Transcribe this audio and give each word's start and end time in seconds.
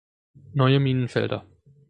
Neue 0.55 0.79
Minenfelder. 0.79 1.45